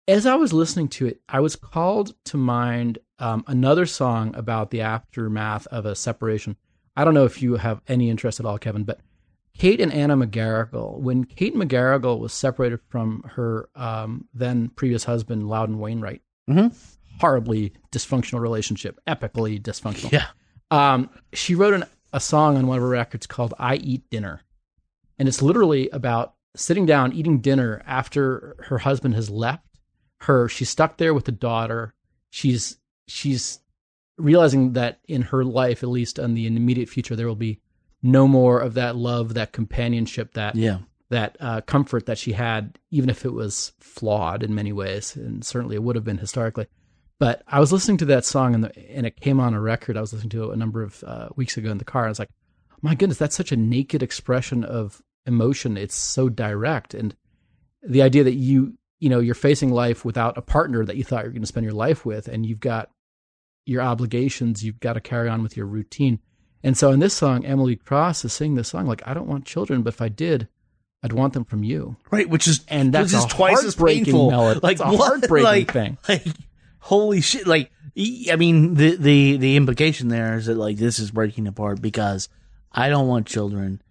[0.07, 4.69] As I was listening to it, I was called to mind um, another song about
[4.69, 6.57] the aftermath of a separation.
[6.95, 8.99] I don't know if you have any interest at all, Kevin, but
[9.57, 15.47] Kate and Anna McGarrigle, when Kate McGarrigle was separated from her um, then previous husband,
[15.49, 16.75] Loudon Wainwright, Mhm.
[17.19, 20.11] Horribly dysfunctional relationship, epically dysfunctional.
[20.11, 20.27] Yeah.
[20.71, 24.41] Um, she wrote an, a song on one of her records called I Eat Dinner.
[25.17, 29.65] And it's literally about sitting down, eating dinner after her husband has left
[30.21, 30.47] her.
[30.49, 31.93] She's stuck there with the daughter.
[32.31, 33.59] She's she's
[34.17, 37.59] realizing that in her life, at least in the immediate future, there will be
[38.01, 40.79] no more of that love, that companionship, that Yeah.
[41.09, 45.43] that uh, comfort that she had, even if it was flawed in many ways, and
[45.45, 46.67] certainly it would have been historically.
[47.19, 49.95] But I was listening to that song, and, the, and it came on a record
[49.97, 52.03] I was listening to a number of uh, weeks ago in the car.
[52.03, 52.31] And I was like,
[52.81, 55.77] my goodness, that's such a naked expression of emotion.
[55.77, 57.15] It's so direct, and
[57.81, 61.23] the idea that you you know you're facing life without a partner that you thought
[61.23, 62.89] you were going to spend your life with, and you've got
[63.65, 66.19] your obligations, you've got to carry on with your routine.
[66.63, 69.45] And so in this song, Emily Cross is singing this song like, I don't want
[69.45, 70.47] children, but if I did,
[71.03, 71.95] I'd want them from you.
[72.11, 74.29] Right, which is And that's which is twice as painful.
[74.31, 74.59] melody.
[74.63, 75.07] Like It's a what?
[75.07, 75.97] heartbreaking like, thing.
[76.09, 76.25] Like
[76.85, 77.47] holy shit!
[77.47, 81.81] Like i mean, the the the implication there is that like this is breaking apart
[81.81, 82.29] because
[82.71, 83.81] I don't want children.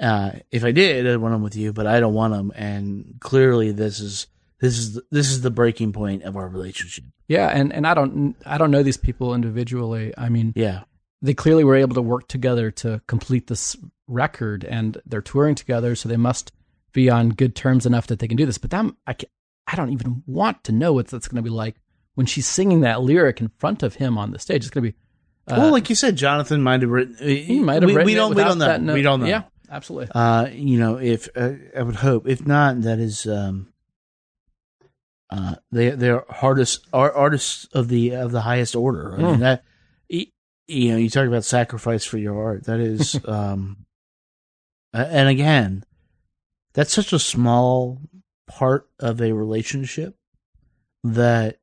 [0.00, 2.50] Uh, if I did, I'd want them with you, but I don't want them.
[2.54, 4.26] And clearly, this is
[4.60, 7.04] this is the- this is the breaking point of our relationship.
[7.28, 10.12] Yeah, and, and I don't I don't know these people individually.
[10.18, 10.82] I mean, Yeah,
[11.20, 13.76] they clearly were able to work together to complete this
[14.08, 16.52] record, and they're touring together, so they must
[16.92, 18.58] be on good terms enough that they can do this.
[18.58, 19.26] But that, I ca
[19.68, 21.76] I don't even want to know what that's going to be like
[22.14, 24.62] when she's singing that lyric in front of him on the stage.
[24.64, 24.96] It's going to be
[25.48, 27.16] well, like you said, Jonathan might have written.
[27.18, 28.64] he might have we, written we it don't we don't know.
[28.66, 28.94] that note.
[28.94, 29.26] We don't know.
[29.26, 30.08] Yeah, absolutely.
[30.14, 33.72] Uh, you know, if uh, I would hope, if not, that is um,
[35.30, 39.14] uh, they they're hardest are artists of the of the highest order.
[39.14, 39.40] I mean Mm.
[39.40, 39.64] that
[40.68, 42.64] you know, you talk about sacrifice for your art.
[42.64, 43.84] That is, um,
[44.92, 45.84] and again,
[46.72, 48.00] that's such a small
[48.46, 50.16] part of a relationship
[51.02, 51.58] that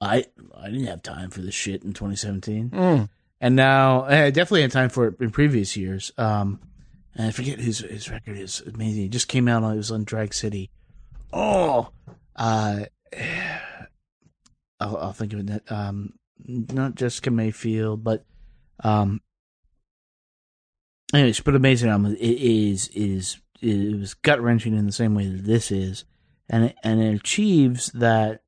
[0.00, 3.08] I I didn't have time for this shit in 2017 Mm.
[3.40, 6.12] and now I definitely had time for it in previous years.
[6.18, 6.60] Um,
[7.14, 9.04] and I forget whose his record is amazing.
[9.06, 9.62] It just came out.
[9.64, 10.70] on It was on Drag City.
[11.32, 11.90] Oh,
[12.36, 12.80] uh,
[14.80, 15.46] I'll, I'll think of it.
[15.46, 16.12] That, um,
[16.46, 18.24] not Jessica Mayfield, but
[18.84, 19.22] um,
[21.14, 22.14] anyways, but amazing album.
[22.14, 26.04] It is is it was gut wrenching in the same way that this is,
[26.50, 28.42] and it, and it achieves that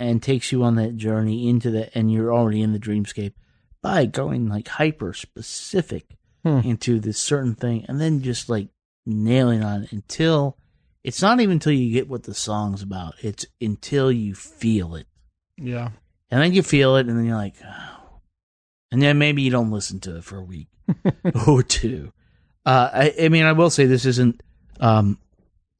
[0.00, 3.34] and takes you on that journey into the and you're already in the dreamscape
[3.82, 6.60] by going like hyper specific Hmm.
[6.64, 8.68] into this certain thing and then just like
[9.04, 10.56] nailing on it until
[11.04, 15.06] it's not even until you get what the song's about it's until you feel it
[15.58, 15.90] Yeah.
[16.30, 18.20] and then you feel it and then you're like oh.
[18.90, 20.68] and then maybe you don't listen to it for a week
[21.46, 22.10] or two
[22.64, 24.42] uh I, I mean i will say this isn't
[24.80, 25.18] um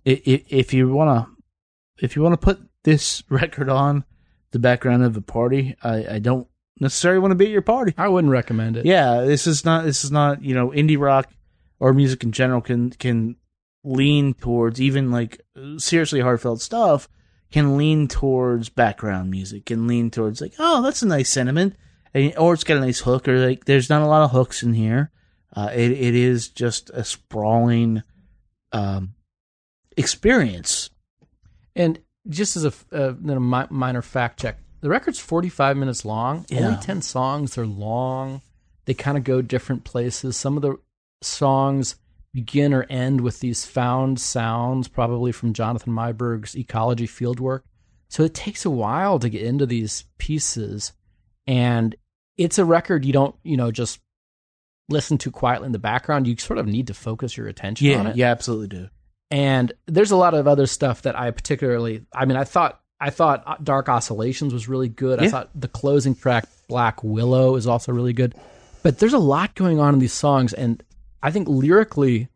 [0.07, 4.05] i- i- if you want to if you want to put this record on
[4.53, 6.47] the background of a party i i don't
[6.81, 7.93] necessarily want to be at your party.
[7.99, 8.87] I wouldn't recommend it.
[8.87, 11.29] yeah this is not this is not you know indie rock
[11.79, 13.37] or music in general can can
[13.85, 15.41] lean towards even like
[15.79, 17.09] seriously heartfelt stuff
[17.51, 21.77] can lean towards background music can lean towards like oh that's a nice sentiment.
[22.13, 24.63] And, or it's got a nice hook or like there's not a lot of hooks
[24.63, 25.11] in here.
[25.55, 28.03] Uh it, it is just a sprawling
[28.73, 29.15] um
[29.97, 30.91] experience.
[31.77, 36.47] And just as a, uh, know, mi- minor fact check, the record's 45 minutes long.
[36.49, 36.67] Yeah.
[36.67, 37.55] Only 10 songs.
[37.55, 38.43] They're long.
[38.87, 40.37] They kind of go different places.
[40.37, 40.77] Some of the
[41.23, 41.97] songs
[42.33, 47.63] begin or end with these found sounds, probably from Jonathan Meiburg's ecology fieldwork.
[48.09, 50.93] So it takes a while to get into these pieces.
[51.47, 51.95] And
[52.37, 54.01] it's a record you don't, you know, just
[54.89, 56.27] listen to quietly in the background.
[56.27, 58.17] You sort of need to focus your attention on yeah it.
[58.17, 58.89] you absolutely do
[59.31, 62.05] and there's a lot of other stuff that I particularly.
[62.13, 65.21] I mean, I thought I thought Dark Oscillations was really good.
[65.21, 68.35] I thought the closing track Black Willow is also really good.
[68.83, 70.83] But there's a lot going on in these songs, and
[71.23, 72.29] I think lyrically,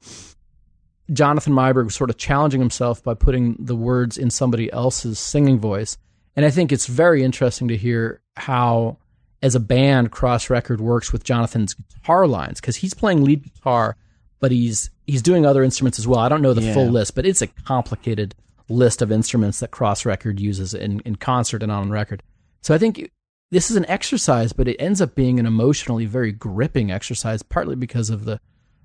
[1.13, 5.59] Jonathan Meiburg was sort of challenging himself by putting the words in somebody else's singing
[5.59, 5.97] voice.
[6.37, 8.99] And I think it's very interesting to hear how,
[9.43, 13.97] as a band, Cross Record works with Jonathan's guitar lines because he's playing lead guitar,
[14.41, 16.21] but he's he's doing other instruments as well.
[16.21, 16.75] I don't know the Yeah.
[16.75, 18.35] full list, but it's a complicated
[18.69, 22.23] list of instruments that Cross Record uses in, in concert and on record.
[22.63, 23.11] So I think
[23.51, 27.77] this is an exercise, but it ends up being an emotionally very gripping exercise, partly
[27.77, 28.41] because of the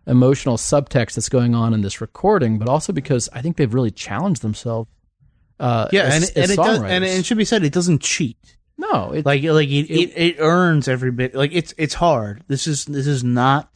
[0.05, 3.91] emotional subtext that's going on in this recording, but also because I think they've really
[3.91, 4.89] challenged themselves.
[5.59, 8.01] Uh, yeah as, and, as and it does and it should be said it doesn't
[8.01, 8.37] cheat
[8.77, 12.65] no, it, like like it, it, it earns every bit like it's it's hard this
[12.65, 13.69] is this is not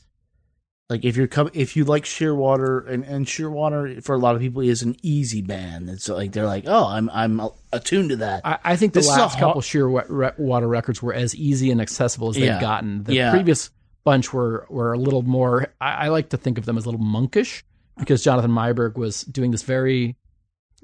[0.93, 4.41] like if you're com- if you like shearwater and and shearwater for a lot of
[4.41, 7.41] people is an easy band it's like they're like oh i'm i'm
[7.71, 11.01] attuned to that I, I think the This last couple sheer Wa- Re- water records
[11.01, 12.61] were as easy and accessible as they've Yeah.
[12.61, 13.03] gotten.
[13.03, 13.31] The Yeah.
[13.31, 13.69] previous
[14.03, 15.73] bunch were were a little more.
[15.81, 17.63] I, I like to think of them as a little monkish
[17.97, 20.15] because Jonathan Meiburg was doing this very,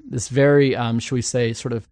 [0.08, 1.86] this very, um, shall we say, sort of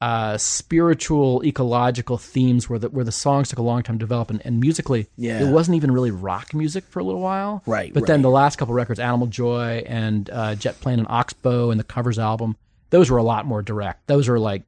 [0.00, 4.28] uh, spiritual, ecological themes where the where the songs took a long time to develop,
[4.30, 5.40] and, and musically, Yeah.
[5.42, 7.62] it wasn't even really rock music for a little while.
[7.66, 11.70] Right, But then the last couple records, Animal Joy and uh, Jet Plane and Oxbow,
[11.70, 12.56] and the covers album,
[12.90, 14.06] those were a lot more direct.
[14.06, 14.64] Those are like,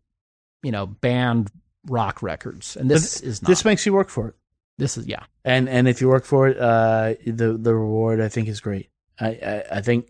[0.62, 1.50] you know, band
[1.86, 3.48] rock records, and this is not.
[3.48, 4.34] This makes you work for it.
[4.78, 5.24] this is yeah.
[5.44, 8.88] and and if you work for it, uh, the the reward I think is great.
[9.20, 10.08] I I, I think,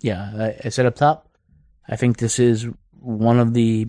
[0.00, 1.28] yeah, I, I said up top,
[1.88, 2.66] I think this is
[2.98, 3.88] one of the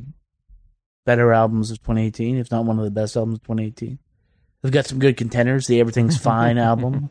[1.05, 3.99] better albums of 2018, if not one of the best albums of 2018.
[4.61, 5.67] They've got some good contenders.
[5.67, 7.09] The Everything's Fine album.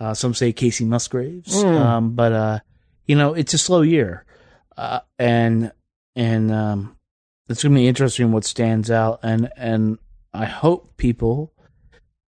[0.00, 1.80] Uh, some say Kacey Musgraves, Mm.
[1.80, 2.58] um, but uh,
[3.06, 4.24] you know it's a slow year,
[4.76, 5.72] uh, and
[6.14, 6.96] and um,
[7.48, 9.98] it's gonna be interesting what stands out, and and
[10.34, 11.52] I hope people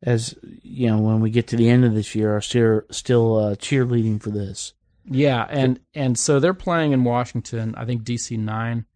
[0.03, 3.37] as you know, when we get to the end of this year, are still still
[3.37, 4.73] uh, cheerleading for this.
[5.05, 7.75] Yeah, and and so they're playing in Washington.
[7.77, 8.87] I think DC nine.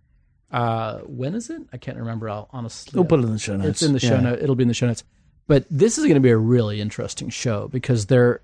[0.53, 1.63] Uh, when is it?
[1.73, 2.29] I can't remember.
[2.29, 2.93] I'll honestly.
[2.99, 3.69] We'll put it in the show notes.
[3.69, 4.21] It's in the show Yeah.
[4.21, 4.39] note.
[4.41, 5.03] It'll be in the show notes.
[5.47, 8.43] But this is going to be a really interesting show because they're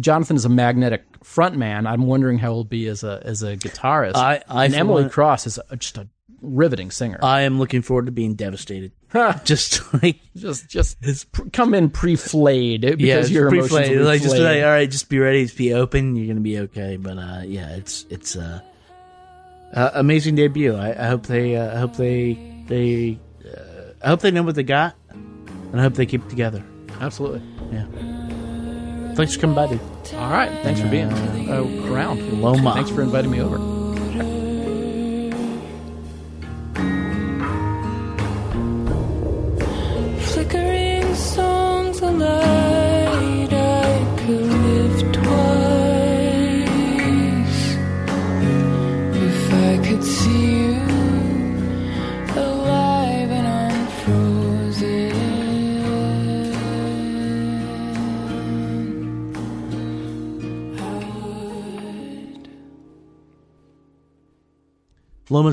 [0.00, 1.86] Jonathan is a magnetic front man.
[1.86, 4.14] I'm wondering how he'll be as a as a guitarist.
[4.14, 6.08] I, I and Emily Cross is a, just a
[6.40, 7.18] riveting singer.
[7.22, 8.92] I am looking forward to being devastated.
[9.44, 13.98] Just like just just come in pre-flayed because yeah, your emotions pre-flayed.
[13.98, 16.16] be Like just like, all right, just be ready to be open.
[16.16, 16.96] You're gonna be okay.
[16.96, 18.60] But uh, yeah, it's it's uh,
[19.74, 20.74] uh amazing debut.
[20.74, 24.54] I, I hope they uh, I hope they they uh, I hope they know what
[24.54, 26.64] they got, and I hope they keep it together.
[27.00, 27.42] Absolutely.
[27.72, 27.86] Yeah.
[29.14, 29.80] Thanks for coming by, dude.
[30.14, 30.50] All right.
[30.62, 32.40] Thanks for being uh, around.
[32.40, 32.74] Loma.
[32.74, 33.73] Thanks for inviting me over.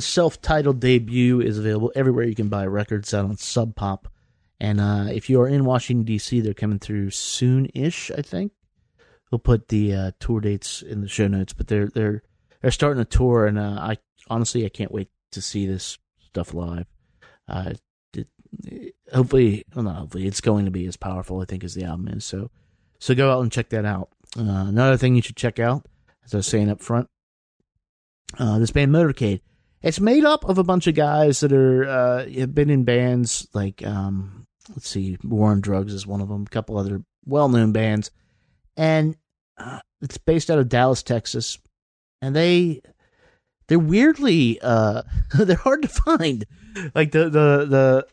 [0.02, 4.08] Loma's self-titled debut is available everywhere you can buy records out on Sub Pop.
[4.60, 8.10] And uh, if you are in Washington D.C., they're coming through soon-ish.
[8.10, 8.52] I think
[9.30, 11.54] we'll put the uh, tour dates in the show notes.
[11.54, 12.24] But they're they're
[12.62, 13.97] they're starting a tour, and uh, I
[14.28, 16.88] honestly I can't wait to see this stuff live.
[17.47, 17.74] Uh,
[18.16, 21.84] it, hopefully, well, not hopefully, it's going to be as powerful I think as the
[21.84, 22.26] album is.
[22.26, 22.49] So
[22.99, 24.10] so go out and check that out.
[24.36, 25.86] Uh, another thing you should check out,
[26.26, 27.08] as I was saying up front,
[28.39, 29.41] uh, this band Motorcade.
[29.82, 33.48] It's made up of a bunch of guys that are uh, have been in bands
[33.54, 36.44] like um, let's see, War on Drugs is one of them.
[36.44, 38.12] A couple other well-known bands,
[38.78, 39.16] and
[39.58, 41.58] uh, it's based out of Dallas, Texas.
[42.22, 42.82] And they
[43.68, 45.02] they're weirdly uh,
[45.38, 46.46] they're hard to find.
[46.94, 48.08] Like the the the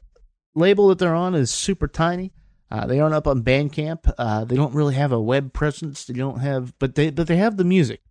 [0.55, 2.33] label that they're on is super tiny.
[2.71, 4.13] Uh, they aren't up on Bandcamp.
[4.19, 6.05] Uh, they don't really have a web presence.
[6.05, 8.03] They don't have, but they but they have the music.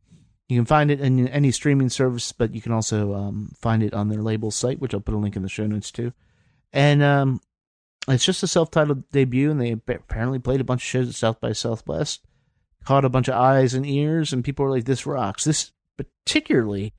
[0.49, 3.93] You can find it in any streaming service, but you can also um, find it
[3.93, 6.13] on their label site, which I'll put a link in the show notes too.
[6.71, 7.41] And um,
[8.07, 11.41] it's just a self-titled debut, and they apparently played a bunch of shows at South
[11.41, 12.25] by Southwest,
[12.85, 16.93] caught a bunch of eyes and ears, and people were like, "This rocks." This particularly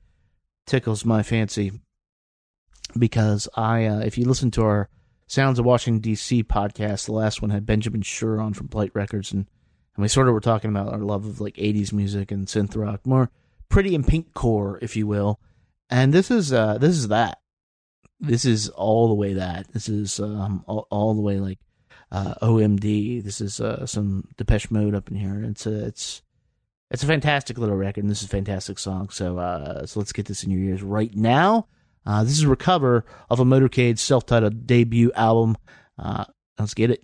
[0.67, 1.71] tickles my fancy
[2.97, 4.89] because I, uh, if you listen to our
[5.25, 6.43] Sounds of Washington D.C.
[6.43, 9.47] podcast, the last one had Benjamin Schur on from Blight Records, and
[9.95, 12.75] and we sort of were talking about our love of like 80s music and synth
[12.75, 13.29] rock, more
[13.69, 15.39] pretty and pink core, if you will.
[15.89, 17.39] And this is uh this is that.
[18.19, 19.71] This is all the way that.
[19.73, 21.59] This is um all, all the way like
[22.11, 23.23] uh OMD.
[23.23, 25.43] This is uh some Depeche Mode up in here.
[25.43, 26.21] It's a it's
[26.91, 29.09] it's a fantastic little record and this is a fantastic song.
[29.09, 31.67] So uh so let's get this in your ears right now.
[32.05, 35.57] Uh this is a recover of a Motorcade self-titled debut album.
[35.97, 36.25] Uh
[36.57, 37.03] let's get it.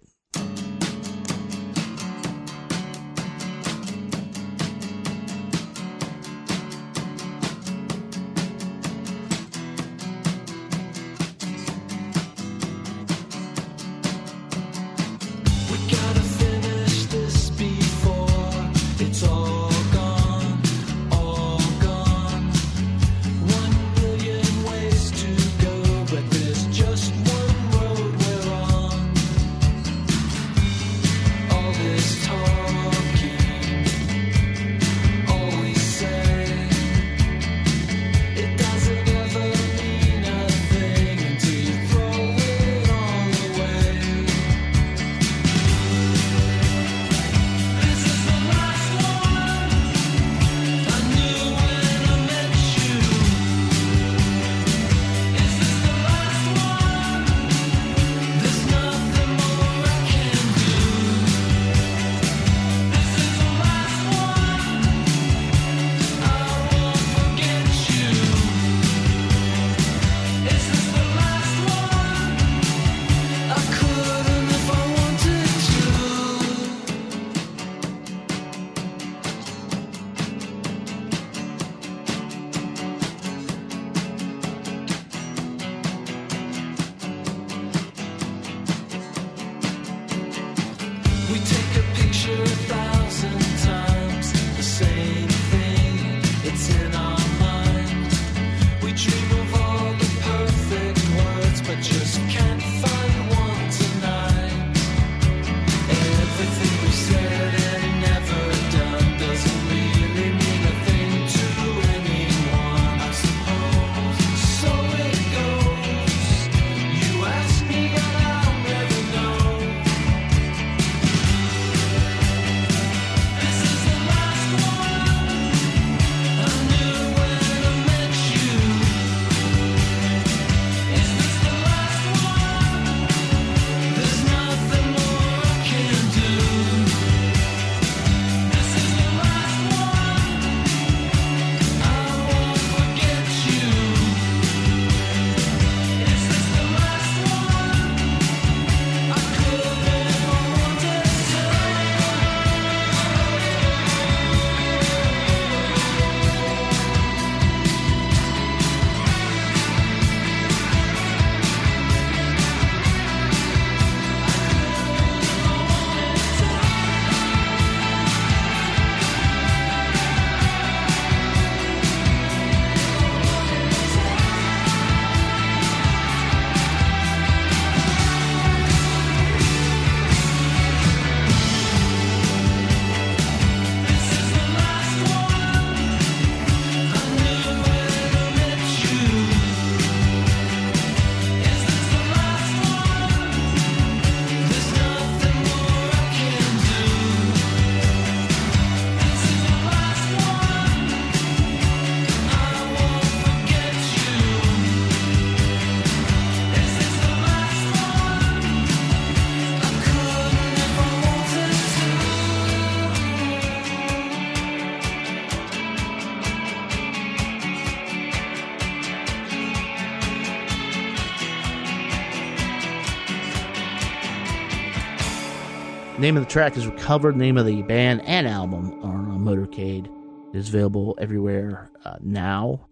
[226.06, 227.18] Name of the track is Recovered.
[227.18, 229.88] Name of the band and album are Motorcade.
[230.36, 232.68] It is available everywhere uh, now.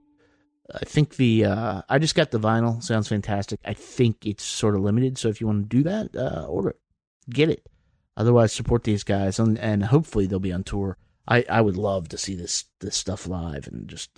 [0.72, 2.84] I think the uh, I just got the vinyl.
[2.84, 3.60] Sounds fantastic.
[3.66, 6.70] I think it's sort of limited, so if you want to do that, uh, order
[6.70, 6.80] it,
[7.28, 7.66] get it.
[8.16, 11.00] Otherwise, support these guys, and, and hopefully they'll be on tour.
[11.28, 14.12] I, I would love to see this this stuff live, and just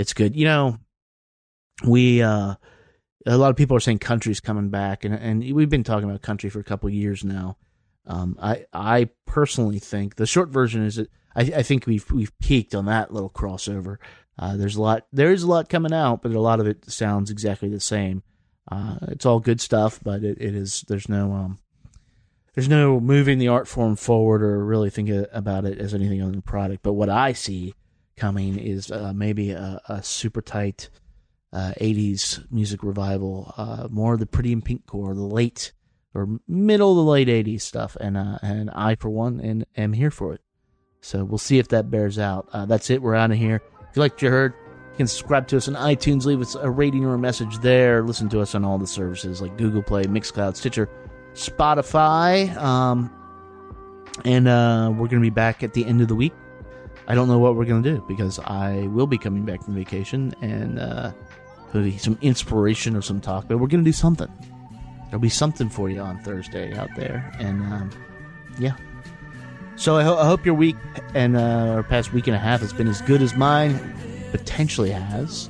[0.00, 0.34] it's good.
[0.34, 0.78] You know,
[1.86, 2.56] we uh,
[3.24, 6.22] a lot of people are saying country's coming back, and and we've been talking about
[6.22, 7.56] country for a couple years now.
[8.06, 12.36] Um, I I personally think the short version is that I, I think we've we've
[12.38, 13.96] peaked on that little crossover.
[14.38, 16.90] Uh, there's a lot there is a lot coming out, but a lot of it
[16.90, 18.22] sounds exactly the same.
[18.70, 21.58] Uh, it's all good stuff, but it, it is there's no um
[22.54, 26.30] there's no moving the art form forward or really thinking about it as anything other
[26.30, 26.82] than product.
[26.82, 27.74] But what I see
[28.16, 30.88] coming is uh, maybe a, a super tight
[31.52, 35.72] uh, 80s music revival, uh, more of the pretty in pink core, the late
[36.14, 37.96] or middle the late 80s stuff.
[38.00, 40.40] And, uh, and I, for one, and am here for it.
[41.00, 42.48] So we'll see if that bears out.
[42.52, 43.02] Uh, that's it.
[43.02, 43.56] We're out of here.
[43.90, 44.54] If you liked what you heard,
[44.92, 48.02] you can subscribe to us on iTunes, leave us a rating or a message there.
[48.02, 50.88] Listen to us on all the services like Google Play, Mixcloud, Stitcher,
[51.34, 52.56] Spotify.
[52.56, 53.10] Um,
[54.24, 56.32] and uh, we're going to be back at the end of the week.
[57.06, 59.74] I don't know what we're going to do because I will be coming back from
[59.74, 61.12] vacation and uh,
[61.98, 64.28] some inspiration or some talk, but we're going to do something.
[65.14, 67.32] There'll be something for you on Thursday out there.
[67.38, 67.90] And um,
[68.58, 68.74] yeah.
[69.76, 70.74] So I, ho- I hope your week
[71.14, 71.40] and uh,
[71.76, 73.78] our past week and a half has been as good as mine
[74.32, 75.48] potentially has.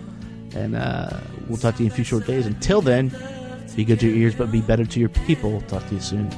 [0.54, 2.44] And uh, we'll talk to you in a few short days.
[2.44, 3.10] Until then,
[3.74, 5.62] be good to your ears, but be better to your people.
[5.62, 6.28] Talk to you soon.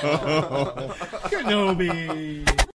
[1.30, 2.69] Kenobi.